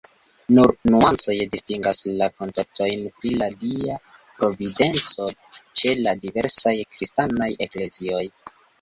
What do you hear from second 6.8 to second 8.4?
kristanaj eklezioj.